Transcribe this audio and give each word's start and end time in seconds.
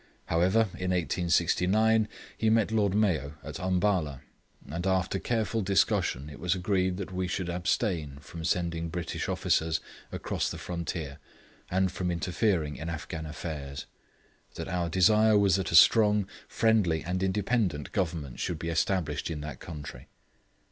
However, 0.29 0.61
in 0.79 0.89
1869 0.89 2.07
he 2.35 2.49
met 2.49 2.71
Lord 2.71 2.95
Mayo 2.95 3.35
at 3.43 3.59
Umballa, 3.59 4.21
and 4.67 4.87
after 4.87 5.19
careful 5.19 5.61
discussion 5.61 6.27
it 6.27 6.39
was 6.39 6.55
agreed 6.55 6.97
that 6.97 7.13
we 7.13 7.27
should 7.27 7.49
abstain 7.49 8.17
from 8.19 8.43
sending 8.43 8.89
British 8.89 9.29
officers 9.29 9.79
across 10.11 10.49
the 10.49 10.57
frontier 10.57 11.19
and 11.69 11.91
from 11.91 12.09
interfering 12.09 12.77
in 12.77 12.89
Afghan 12.89 13.27
affairs; 13.27 13.85
that 14.55 14.67
our 14.67 14.89
desire 14.89 15.37
was 15.37 15.57
that 15.57 15.71
a 15.71 15.75
strong, 15.75 16.27
friendly, 16.47 17.03
and 17.03 17.21
independent 17.21 17.91
Government 17.91 18.39
should 18.39 18.57
be 18.57 18.69
established 18.69 19.29
in 19.29 19.41
that 19.41 19.59
country. 19.59 20.07